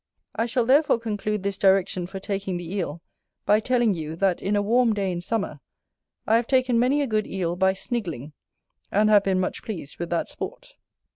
I 0.35 0.47
shall 0.47 0.65
therefore 0.65 0.97
conclude 0.97 1.43
this 1.43 1.59
direction 1.59 2.07
for 2.07 2.19
taking 2.19 2.57
the 2.57 2.73
Eel, 2.73 3.03
by 3.45 3.59
telling 3.59 3.93
you, 3.93 4.15
that 4.15 4.41
in 4.41 4.55
a 4.55 4.61
warm 4.63 4.93
day 4.95 5.11
in 5.11 5.21
summer, 5.21 5.59
I 6.25 6.37
have 6.37 6.47
taken 6.47 6.79
many 6.79 7.03
a 7.03 7.07
good 7.07 7.27
Eel 7.27 7.55
by 7.55 7.73
Snigling, 7.73 8.33
and 8.91 9.11
have 9.11 9.23
been 9.23 9.39
much 9.39 9.61
pleased 9.61 9.99
with 9.99 10.09
that 10.09 10.27
sport. 10.27 10.75